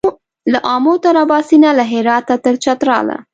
[0.51, 3.17] له آمو تر اباسینه له هراته تر چتراله